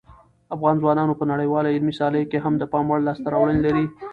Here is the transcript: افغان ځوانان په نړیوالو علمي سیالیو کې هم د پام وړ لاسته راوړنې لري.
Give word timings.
افغان 0.55 0.75
ځوانان 0.81 1.09
په 1.19 1.23
نړیوالو 1.31 1.71
علمي 1.73 1.93
سیالیو 1.99 2.29
کې 2.31 2.37
هم 2.45 2.53
د 2.57 2.63
پام 2.71 2.85
وړ 2.89 2.99
لاسته 3.07 3.27
راوړنې 3.33 3.61
لري. 3.67 3.85